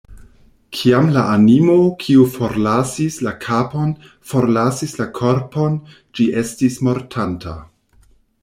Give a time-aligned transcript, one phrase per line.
[0.77, 3.93] Kiam la animo, kiu forlasis la kapon,
[4.31, 5.79] forlasis la korpon,
[6.21, 7.59] ĝi estis mortanta.